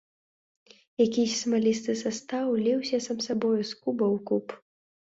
[1.05, 4.45] Якісь смалісты састаў ліўся сам сабою з куба ў куб.